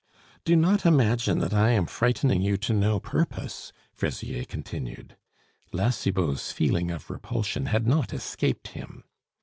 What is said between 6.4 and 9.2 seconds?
feeling of repulsion had not escaped him.)